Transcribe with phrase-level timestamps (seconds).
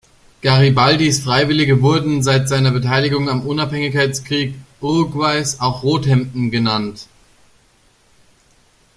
[0.41, 7.05] Garibaldis Freiwillige wurden seit seiner Beteiligung am Unabhängigkeitskrieg Uruguays auch „Rothemden“ genannt.